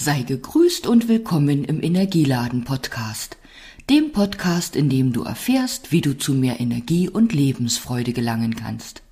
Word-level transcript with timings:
Sei 0.00 0.22
gegrüßt 0.22 0.86
und 0.86 1.08
willkommen 1.08 1.64
im 1.64 1.82
Energieladen 1.82 2.62
Podcast, 2.62 3.36
dem 3.90 4.12
Podcast, 4.12 4.76
in 4.76 4.88
dem 4.88 5.12
du 5.12 5.24
erfährst, 5.24 5.90
wie 5.90 6.00
du 6.00 6.16
zu 6.16 6.34
mehr 6.34 6.60
Energie 6.60 7.08
und 7.08 7.32
Lebensfreude 7.32 8.12
gelangen 8.12 8.54
kannst. 8.54 9.02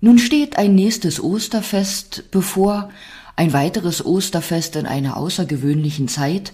Nun 0.00 0.18
steht 0.18 0.58
ein 0.58 0.74
nächstes 0.74 1.22
Osterfest 1.22 2.24
bevor, 2.32 2.90
ein 3.36 3.52
weiteres 3.52 4.04
Osterfest 4.04 4.74
in 4.74 4.86
einer 4.86 5.16
außergewöhnlichen 5.16 6.08
Zeit, 6.08 6.52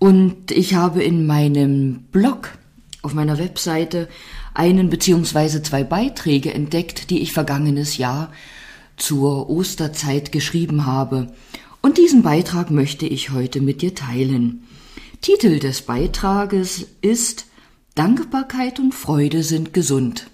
und 0.00 0.50
ich 0.50 0.74
habe 0.74 1.00
in 1.04 1.26
meinem 1.26 2.00
Blog 2.10 2.58
auf 3.02 3.14
meiner 3.14 3.38
Webseite 3.38 4.08
einen 4.52 4.90
beziehungsweise 4.90 5.62
zwei 5.62 5.84
Beiträge 5.84 6.52
entdeckt, 6.52 7.10
die 7.10 7.20
ich 7.22 7.32
vergangenes 7.32 7.98
Jahr 7.98 8.32
zur 8.96 9.48
Osterzeit 9.48 10.32
geschrieben 10.32 10.86
habe 10.86 11.28
und 11.84 11.98
diesen 11.98 12.22
Beitrag 12.22 12.70
möchte 12.70 13.04
ich 13.04 13.28
heute 13.28 13.60
mit 13.60 13.82
dir 13.82 13.94
teilen. 13.94 14.66
Titel 15.20 15.58
des 15.58 15.82
Beitrages 15.82 16.86
ist 17.02 17.44
Dankbarkeit 17.94 18.80
und 18.80 18.94
Freude 18.94 19.42
sind 19.42 19.74
gesund. 19.74 20.30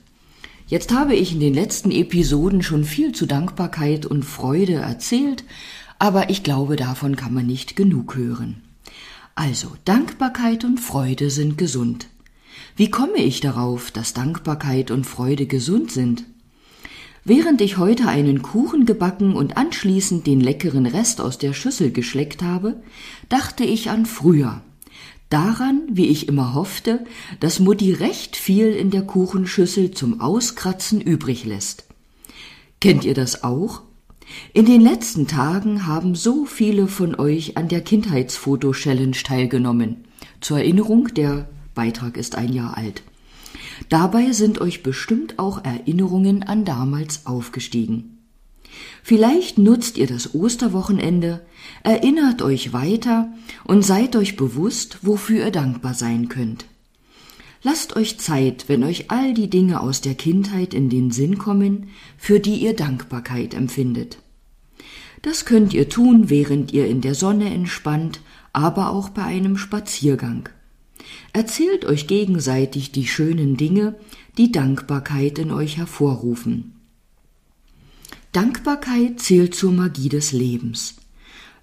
Jetzt 0.68 0.92
habe 0.92 1.16
ich 1.16 1.32
in 1.32 1.41
den 1.41 1.52
letzten 1.52 1.91
Episoden 1.91 2.62
schon 2.62 2.84
viel 2.84 3.10
zu 3.10 3.27
Dankbarkeit 3.27 4.06
und 4.06 4.24
Freude 4.24 4.74
erzählt, 4.74 5.42
aber 5.98 6.30
ich 6.30 6.44
glaube, 6.44 6.77
davon 6.77 7.16
kann 7.16 7.34
man 7.34 7.48
nicht 7.48 7.74
genug 7.74 8.14
hören. 8.14 8.62
Also, 9.34 9.72
Dankbarkeit 9.84 10.62
und 10.62 10.78
Freude 10.78 11.30
sind 11.30 11.58
gesund. 11.58 12.06
Wie 12.77 12.92
komme 12.92 13.19
ich 13.19 13.41
darauf, 13.41 13.91
dass 13.91 14.14
Dankbarkeit 14.14 14.92
und 14.92 15.05
Freude 15.05 15.46
gesund 15.46 15.91
sind? 15.91 16.27
Während 17.24 17.60
ich 17.60 17.77
heute 17.77 18.09
einen 18.09 18.42
Kuchen 18.42 18.87
gebacken 18.87 19.34
und 19.34 19.56
anschließend 19.56 20.27
den 20.27 20.41
leckeren 20.41 20.87
Rest 20.87 21.20
aus 21.20 21.37
der 21.37 21.52
Schüssel 21.52 21.92
geschleckt 21.92 22.42
habe, 22.42 22.83
dachte 23.28 23.65
ich 23.65 23.91
an 23.91 24.06
früher. 24.06 24.62
Daran, 25.28 25.83
wie 25.91 26.06
ich 26.06 26.28
immer 26.28 26.55
hoffte, 26.55 27.05
dass 27.39 27.61
Mutti 27.61 27.92
recht 27.92 28.36
viel 28.36 28.72
in 28.72 28.91
der 28.91 29.03
Kuchenschüssel 29.03 29.92
zum 29.92 30.20
Auskratzen 30.20 31.00
übrig 31.00 31.44
lässt. 31.44 31.84
Kennt 32.81 33.05
ihr 33.05 33.14
das 33.14 33.44
auch? 33.44 33.83
In 34.53 34.64
den 34.64 34.81
letzten 34.81 35.27
Tagen 35.27 35.87
haben 35.87 36.14
so 36.14 36.47
viele 36.47 36.89
von 36.89 37.14
euch 37.14 37.56
an 37.56 37.69
der 37.69 37.83
Kindheitsfoto-Challenge 37.83 39.16
teilgenommen. 39.22 40.05
Zur 40.41 40.59
Erinnerung, 40.59 41.09
der 41.14 41.48
Beitrag 41.75 42.16
ist 42.16 42.37
ein 42.37 42.53
Jahr 42.53 42.77
alt. 42.77 43.03
Dabei 43.89 44.33
sind 44.33 44.61
euch 44.61 44.83
bestimmt 44.83 45.39
auch 45.39 45.64
Erinnerungen 45.64 46.42
an 46.42 46.64
damals 46.64 47.27
aufgestiegen. 47.27 48.19
Vielleicht 49.03 49.59
nutzt 49.59 49.98
ihr 49.98 50.06
das 50.06 50.34
Osterwochenende, 50.34 51.41
erinnert 51.83 52.42
euch 52.42 52.72
weiter 52.72 53.33
und 53.64 53.84
seid 53.84 54.14
euch 54.17 54.37
bewusst, 54.37 54.98
wofür 55.03 55.47
ihr 55.47 55.50
dankbar 55.50 55.95
sein 55.95 56.28
könnt. 56.28 56.67
Lasst 57.62 57.97
euch 57.97 58.19
Zeit, 58.19 58.67
wenn 58.69 58.84
euch 58.84 59.11
all 59.11 59.34
die 59.34 59.50
Dinge 59.50 59.81
aus 59.81 60.00
der 60.00 60.15
Kindheit 60.15 60.72
in 60.72 60.89
den 60.89 61.11
Sinn 61.11 61.37
kommen, 61.37 61.89
für 62.17 62.41
die 62.41 62.56
ihr 62.56 62.75
Dankbarkeit 62.75 63.53
empfindet. 63.55 64.19
Das 65.22 65.44
könnt 65.44 65.75
ihr 65.75 65.89
tun, 65.89 66.31
während 66.31 66.72
ihr 66.72 66.87
in 66.87 67.03
der 67.03 67.15
Sonne 67.15 67.53
entspannt, 67.53 68.20
aber 68.55 68.91
auch 68.91 69.11
bei 69.11 69.25
einem 69.25 69.59
Spaziergang. 69.59 70.48
Erzählt 71.32 71.84
euch 71.84 72.06
gegenseitig 72.06 72.92
die 72.92 73.06
schönen 73.06 73.56
Dinge, 73.56 73.94
die 74.36 74.52
Dankbarkeit 74.52 75.38
in 75.38 75.52
euch 75.52 75.76
hervorrufen. 75.76 76.74
Dankbarkeit 78.32 79.20
zählt 79.20 79.54
zur 79.54 79.72
Magie 79.72 80.08
des 80.08 80.32
Lebens. 80.32 80.96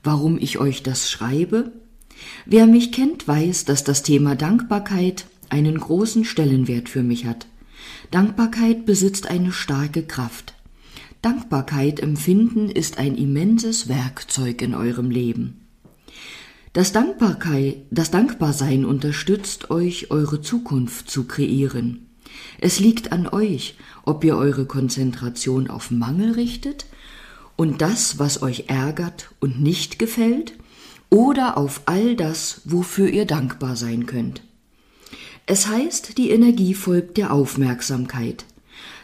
Warum 0.04 0.38
ich 0.38 0.58
euch 0.58 0.84
das 0.84 1.10
schreibe? 1.10 1.72
Wer 2.46 2.68
mich 2.68 2.92
kennt, 2.92 3.28
weiß, 3.28 3.66
dass 3.66 3.84
das 3.84 4.04
Thema 4.04 4.36
Dankbarkeit 4.36 5.26
einen 5.50 5.80
großen 5.80 6.26
Stellenwert 6.26 6.90
für 6.90 7.04
mich 7.04 7.26
hat. 7.26 7.48
Dankbarkeit 8.12 8.86
besitzt 8.86 9.28
eine 9.28 9.52
starke 9.52 10.04
Kraft. 10.04 10.54
Dankbarkeit 11.22 12.00
empfinden 12.00 12.70
ist 12.70 13.00
ein 13.00 13.16
immenses 13.16 13.88
Werkzeug 13.88 14.62
in 14.62 14.76
eurem 14.76 15.10
Leben. 15.10 15.67
Das, 16.78 16.92
Dankbarkeit, 16.92 17.78
das 17.90 18.12
Dankbarsein 18.12 18.86
unterstützt 18.86 19.72
euch, 19.72 20.12
eure 20.12 20.42
Zukunft 20.42 21.10
zu 21.10 21.24
kreieren. 21.24 22.06
Es 22.60 22.80
liegt 22.80 23.12
an 23.12 23.28
euch, 23.28 23.78
ob 24.06 24.24
ihr 24.24 24.38
eure 24.38 24.68
Konzentration 24.68 25.72
auf 25.72 25.90
Mangel 25.90 26.34
richtet 26.34 26.86
und 27.56 27.82
das, 27.82 28.20
was 28.20 28.44
euch 28.44 28.66
ärgert 28.68 29.32
und 29.40 29.60
nicht 29.60 29.98
gefällt, 29.98 30.54
oder 31.10 31.58
auf 31.58 31.82
all 31.88 32.16
das, 32.16 32.62
wofür 32.66 33.10
ihr 33.10 33.26
dankbar 33.26 33.76
sein 33.76 34.06
könnt. 34.06 34.44
Es 35.48 35.66
heißt, 35.66 36.20
die 36.20 36.30
Energie 36.30 36.76
folgt 36.76 37.18
der 37.18 37.34
Aufmerksamkeit. 37.34 38.46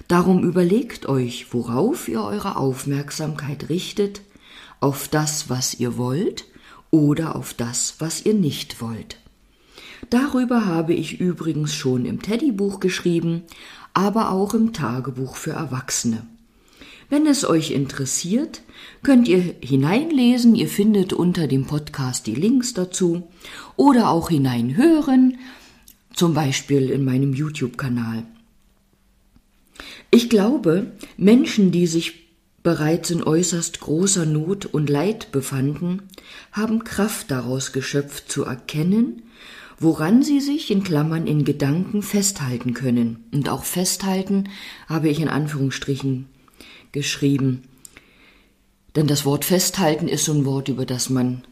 Darum 0.08 0.44
überlegt 0.44 1.08
euch, 1.08 1.52
worauf 1.56 2.08
ihr 2.08 2.22
eure 2.22 2.56
Aufmerksamkeit 2.56 3.70
richtet, 3.70 4.22
auf 4.80 5.08
das, 5.08 5.50
was 5.50 5.80
ihr 5.80 5.98
wollt, 5.98 6.46
oder 6.94 7.36
auf 7.36 7.56
das, 7.56 7.96
was 7.98 8.24
ihr 8.24 8.36
nicht 8.36 8.80
wollt. 8.80 9.18
Darüber 10.12 10.68
habe 10.68 10.94
ich 10.94 11.20
übrigens 11.20 11.74
schon 11.74 12.06
im 12.06 12.22
Teddybuch 12.22 12.80
geschrieben, 12.80 13.42
aber 13.96 14.31
auch 14.31 14.54
im 14.54 14.74
Tagebuch 14.74 15.36
für 15.36 15.54
Erwachsene. 15.54 16.24
Wenn 17.09 17.26
es 17.26 17.46
euch 17.46 17.72
interessiert, 17.72 18.62
könnt 19.02 19.28
ihr 19.28 19.56
hineinlesen, 19.59 20.54
ihr 20.54 20.68
findet 20.68 21.14
unter 21.14 21.48
dem 21.48 21.66
Podcast 21.66 22.28
die 22.28 22.36
Links 22.36 22.76
dazu 22.76 23.28
oder 23.75 24.10
auch 24.10 24.30
hineinhören, 24.30 25.40
zum 26.14 26.36
Beispiel 26.36 26.92
in 26.92 27.04
meinem 27.04 27.34
YouTube-Kanal. 27.34 28.24
Ich 30.12 30.30
glaube, 30.30 30.92
Menschen, 31.18 31.72
die 31.72 31.88
sich 31.88 32.23
bereits 32.63 33.12
in 33.12 33.22
äußerst 33.22 33.81
großer 33.81 34.25
Not 34.25 34.66
und 34.66 34.90
Leid 34.90 35.31
befanden, 35.31 36.03
haben 36.51 36.84
Kraft 36.84 37.29
daraus 37.29 37.74
geschöpft 37.74 38.31
zu 38.31 38.46
erkennen, 38.46 39.24
woran 39.79 40.24
sie 40.24 40.40
sich 40.40 40.72
in 40.72 40.84
Klammern 40.84 41.28
in 41.28 41.44
Gedanken 41.44 42.01
festhalten 42.01 42.74
können. 42.74 43.25
Und 43.34 43.50
auch 43.50 43.66
festhalten 43.66 44.50
habe 44.88 45.09
ich 45.09 45.19
in 45.19 45.28
Anführungsstrichen 45.28 46.28
geschrieben. 46.94 47.63
Denn 48.95 49.07
das 49.07 49.25
Wort 49.25 49.44
festhalten 49.44 50.07
ist 50.07 50.25
so 50.25 50.34
ein 50.34 50.45
Wort, 50.45 50.69
über 50.69 50.85
das 50.85 51.09
man 51.09 51.44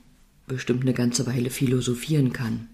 bestimmt 0.47 0.83
eine 0.83 0.93
ganze 0.93 1.25
Weile 1.27 1.49
philosophieren 1.49 2.31
kann. 2.31 2.69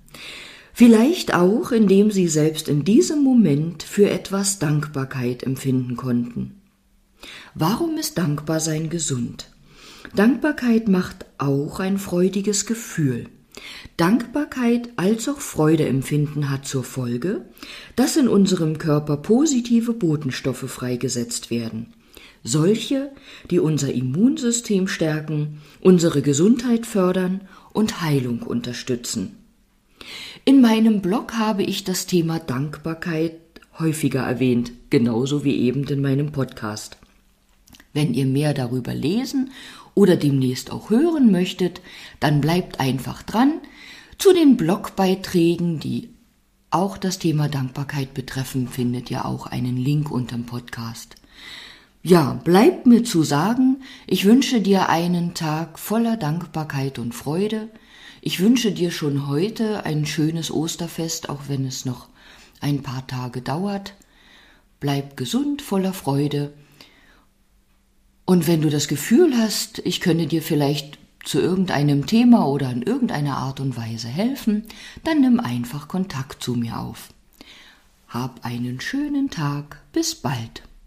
Vielleicht 0.73 1.33
auch, 1.33 1.71
indem 1.71 2.11
sie 2.11 2.27
selbst 2.27 2.67
in 2.67 2.83
diesem 2.83 3.23
Moment 3.23 3.81
für 3.81 4.09
etwas 4.11 4.59
Dankbarkeit 4.59 5.41
empfinden 5.41 5.95
konnten. 5.95 6.61
Warum 7.59 7.97
ist 7.97 8.19
Dankbarsein 8.19 8.91
gesund? 8.91 9.49
Dankbarkeit 10.15 10.87
macht 10.87 11.25
auch 11.39 11.79
ein 11.79 11.97
freudiges 11.97 12.67
Gefühl. 12.67 13.29
Dankbarkeit 13.97 14.89
als 14.95 15.27
auch 15.27 15.39
Freudeempfinden 15.39 16.51
hat 16.51 16.67
zur 16.67 16.83
Folge, 16.83 17.45
dass 17.95 18.15
in 18.15 18.27
unserem 18.27 18.77
Körper 18.77 19.17
positive 19.17 19.93
Botenstoffe 19.93 20.69
freigesetzt 20.69 21.49
werden. 21.49 21.95
Solche, 22.43 23.09
die 23.49 23.57
unser 23.57 23.91
Immunsystem 23.91 24.87
stärken, 24.87 25.59
unsere 25.81 26.21
Gesundheit 26.21 26.85
fördern 26.85 27.41
und 27.73 28.03
Heilung 28.03 28.43
unterstützen. 28.43 29.35
In 30.45 30.61
meinem 30.61 31.01
Blog 31.01 31.33
habe 31.33 31.63
ich 31.63 31.83
das 31.83 32.05
Thema 32.05 32.37
Dankbarkeit 32.37 33.33
häufiger 33.79 34.21
erwähnt, 34.21 34.73
genauso 34.91 35.43
wie 35.43 35.57
eben 35.57 35.85
in 35.85 36.03
meinem 36.03 36.31
Podcast. 36.31 36.97
Wenn 37.97 38.13
ihr 38.13 38.27
mehr 38.27 38.53
darüber 38.53 38.93
lesen 38.93 39.49
oder 39.95 40.17
demnächst 40.17 40.69
auch 40.69 40.91
hören 40.91 41.31
möchtet, 41.31 41.81
dann 42.19 42.41
bleibt 42.41 42.79
einfach 42.79 43.23
dran. 43.23 43.53
Zu 44.19 44.33
den 44.33 44.55
Blogbeiträgen, 44.55 45.79
die 45.79 46.09
auch 46.69 46.99
das 46.99 47.17
Thema 47.17 47.49
Dankbarkeit 47.49 48.13
betreffen, 48.13 48.67
findet 48.67 49.09
ihr 49.09 49.25
auch 49.25 49.47
einen 49.47 49.77
Link 49.77 50.11
unterm 50.11 50.45
Podcast. 50.45 51.15
Ja, 52.03 52.39
bleibt 52.43 52.85
mir 52.85 53.03
zu 53.03 53.23
sagen, 53.23 53.77
ich 54.05 54.25
wünsche 54.25 54.61
dir 54.61 54.89
einen 54.89 55.33
Tag 55.33 55.79
voller 55.79 56.17
Dankbarkeit 56.17 56.99
und 56.99 57.15
Freude. 57.15 57.67
Ich 58.21 58.39
wünsche 58.39 58.71
dir 58.71 58.91
schon 58.91 59.27
heute 59.27 59.87
ein 59.87 60.05
schönes 60.05 60.51
Osterfest, 60.51 61.29
auch 61.29 61.45
wenn 61.47 61.65
es 61.65 61.83
noch 61.85 62.09
ein 62.61 62.83
paar 62.83 63.07
Tage 63.07 63.41
dauert. 63.41 63.95
Bleib 64.79 65.17
gesund, 65.17 65.63
voller 65.63 65.93
Freude 65.93 66.53
und 68.27 68.45
wenn 68.45 68.61
du 68.61 68.69
das 68.69 68.89
Gefühl 68.89 69.37
hast, 69.37 69.79
ich 69.85 70.01
könne 70.01 70.27
dir 70.27 70.41
vielleicht 70.41 70.99
zu 71.23 71.39
irgendeinem 71.39 72.07
Thema 72.07 72.45
oder 72.45 72.69
in 72.69 72.81
irgendeiner 72.81 73.37
Art 73.37 73.61
und 73.61 73.77
Weise 73.77 74.09
helfen, 74.09 74.65
dann 75.05 75.21
nimm 75.21 75.39
einfach 75.39 75.87
Kontakt 75.87 76.43
zu 76.43 76.53
mir 76.53 76.77
auf. 76.77 77.07
Hab 78.09 78.43
einen 78.45 78.81
schönen 78.81 79.29
Tag. 79.29 79.81
Bis 79.93 80.13
bald. 80.13 80.67